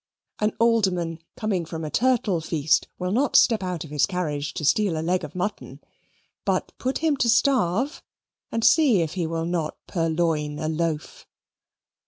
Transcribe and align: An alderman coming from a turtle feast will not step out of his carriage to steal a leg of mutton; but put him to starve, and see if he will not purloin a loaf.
An 0.39 0.53
alderman 0.59 1.19
coming 1.37 1.63
from 1.63 1.85
a 1.85 1.91
turtle 1.91 2.41
feast 2.41 2.87
will 2.97 3.11
not 3.11 3.35
step 3.35 3.61
out 3.61 3.83
of 3.83 3.91
his 3.91 4.07
carriage 4.07 4.51
to 4.55 4.65
steal 4.65 4.97
a 4.99 5.03
leg 5.05 5.23
of 5.23 5.35
mutton; 5.35 5.79
but 6.43 6.71
put 6.79 6.97
him 6.97 7.15
to 7.17 7.29
starve, 7.29 8.01
and 8.51 8.65
see 8.65 9.03
if 9.03 9.13
he 9.13 9.27
will 9.27 9.45
not 9.45 9.77
purloin 9.85 10.57
a 10.57 10.67
loaf. 10.69 11.27